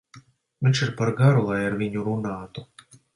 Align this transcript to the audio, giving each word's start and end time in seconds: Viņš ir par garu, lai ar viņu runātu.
Viņš 0.67 0.79
ir 0.85 0.93
par 1.01 1.11
garu, 1.19 1.43
lai 1.49 1.59
ar 1.65 1.75
viņu 1.83 2.07
runātu. 2.09 2.65